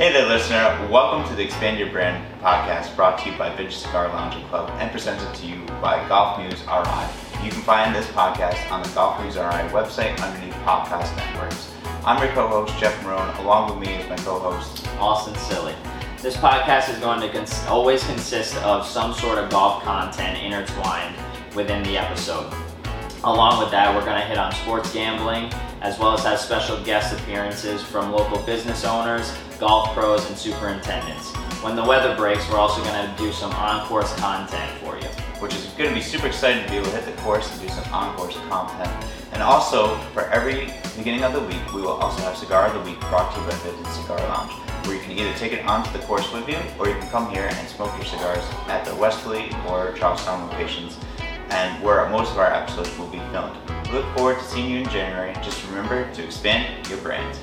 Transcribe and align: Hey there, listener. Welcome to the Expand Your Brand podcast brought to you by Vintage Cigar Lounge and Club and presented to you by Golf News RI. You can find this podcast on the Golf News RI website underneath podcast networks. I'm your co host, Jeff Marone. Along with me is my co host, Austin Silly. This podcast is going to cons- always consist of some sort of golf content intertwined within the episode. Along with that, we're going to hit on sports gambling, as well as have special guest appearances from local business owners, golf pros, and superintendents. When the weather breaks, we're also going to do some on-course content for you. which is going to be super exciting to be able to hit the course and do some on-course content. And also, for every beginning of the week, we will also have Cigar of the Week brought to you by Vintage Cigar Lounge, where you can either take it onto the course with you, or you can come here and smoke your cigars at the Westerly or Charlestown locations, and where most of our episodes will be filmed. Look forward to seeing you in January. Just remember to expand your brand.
Hey 0.00 0.14
there, 0.14 0.26
listener. 0.26 0.88
Welcome 0.90 1.28
to 1.28 1.36
the 1.36 1.44
Expand 1.44 1.78
Your 1.78 1.90
Brand 1.90 2.24
podcast 2.40 2.96
brought 2.96 3.18
to 3.18 3.30
you 3.30 3.36
by 3.36 3.54
Vintage 3.54 3.76
Cigar 3.76 4.08
Lounge 4.08 4.34
and 4.34 4.48
Club 4.48 4.70
and 4.80 4.90
presented 4.90 5.34
to 5.34 5.46
you 5.46 5.62
by 5.82 6.02
Golf 6.08 6.38
News 6.38 6.62
RI. 6.62 7.44
You 7.44 7.50
can 7.50 7.60
find 7.60 7.94
this 7.94 8.06
podcast 8.06 8.72
on 8.72 8.82
the 8.82 8.88
Golf 8.94 9.22
News 9.22 9.36
RI 9.36 9.68
website 9.76 10.18
underneath 10.22 10.54
podcast 10.64 11.14
networks. 11.18 11.74
I'm 12.06 12.18
your 12.24 12.32
co 12.32 12.48
host, 12.48 12.78
Jeff 12.78 12.98
Marone. 13.02 13.38
Along 13.40 13.78
with 13.78 13.86
me 13.86 13.94
is 13.96 14.08
my 14.08 14.16
co 14.16 14.38
host, 14.38 14.88
Austin 14.98 15.34
Silly. 15.34 15.74
This 16.22 16.34
podcast 16.34 16.88
is 16.88 16.98
going 17.00 17.20
to 17.20 17.28
cons- 17.28 17.66
always 17.66 18.02
consist 18.04 18.56
of 18.62 18.86
some 18.86 19.12
sort 19.12 19.36
of 19.36 19.50
golf 19.50 19.82
content 19.82 20.42
intertwined 20.42 21.14
within 21.54 21.82
the 21.82 21.98
episode. 21.98 22.50
Along 23.22 23.60
with 23.60 23.70
that, 23.70 23.94
we're 23.94 24.04
going 24.06 24.18
to 24.18 24.26
hit 24.26 24.38
on 24.38 24.50
sports 24.52 24.94
gambling, 24.94 25.52
as 25.82 25.98
well 25.98 26.14
as 26.14 26.24
have 26.24 26.38
special 26.38 26.82
guest 26.84 27.12
appearances 27.12 27.82
from 27.82 28.12
local 28.12 28.38
business 28.46 28.82
owners, 28.82 29.30
golf 29.58 29.92
pros, 29.92 30.26
and 30.30 30.38
superintendents. 30.38 31.30
When 31.62 31.76
the 31.76 31.84
weather 31.84 32.16
breaks, 32.16 32.48
we're 32.48 32.56
also 32.56 32.82
going 32.82 32.94
to 32.94 33.22
do 33.22 33.30
some 33.30 33.52
on-course 33.52 34.14
content 34.16 34.72
for 34.78 34.96
you. 34.96 35.08
which 35.40 35.54
is 35.54 35.64
going 35.78 35.88
to 35.88 35.94
be 35.94 36.02
super 36.02 36.26
exciting 36.26 36.62
to 36.64 36.70
be 36.70 36.76
able 36.76 36.90
to 36.90 36.96
hit 36.96 37.04
the 37.06 37.22
course 37.22 37.50
and 37.50 37.60
do 37.60 37.68
some 37.68 37.84
on-course 37.92 38.36
content. 38.48 38.92
And 39.32 39.42
also, 39.42 39.96
for 40.12 40.24
every 40.26 40.70
beginning 40.96 41.24
of 41.24 41.32
the 41.32 41.40
week, 41.40 41.72
we 41.72 41.80
will 41.80 41.96
also 41.96 42.22
have 42.22 42.36
Cigar 42.36 42.66
of 42.66 42.74
the 42.74 42.90
Week 42.90 43.00
brought 43.08 43.32
to 43.34 43.40
you 43.40 43.46
by 43.46 43.54
Vintage 43.56 43.92
Cigar 43.92 44.18
Lounge, 44.28 44.52
where 44.86 44.96
you 44.96 45.02
can 45.02 45.12
either 45.12 45.32
take 45.38 45.52
it 45.52 45.64
onto 45.64 45.90
the 45.92 46.04
course 46.04 46.30
with 46.32 46.46
you, 46.46 46.58
or 46.78 46.88
you 46.88 46.94
can 46.94 47.08
come 47.08 47.30
here 47.30 47.48
and 47.50 47.68
smoke 47.68 47.90
your 47.96 48.04
cigars 48.04 48.44
at 48.68 48.84
the 48.84 48.94
Westerly 48.96 49.50
or 49.66 49.92
Charlestown 49.92 50.46
locations, 50.50 50.98
and 51.50 51.82
where 51.82 52.08
most 52.08 52.32
of 52.32 52.38
our 52.38 52.52
episodes 52.52 52.96
will 52.98 53.08
be 53.08 53.20
filmed. 53.30 53.56
Look 53.92 54.06
forward 54.16 54.38
to 54.38 54.44
seeing 54.44 54.70
you 54.70 54.78
in 54.78 54.88
January. 54.88 55.34
Just 55.42 55.66
remember 55.68 56.12
to 56.14 56.24
expand 56.24 56.88
your 56.88 56.98
brand. 56.98 57.38